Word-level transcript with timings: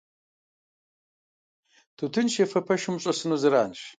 Тутын 1.97 2.27
щефэ 2.33 2.59
пэшым 2.67 2.93
ущӀэсыну 2.97 3.37
зэранщ. 3.41 3.79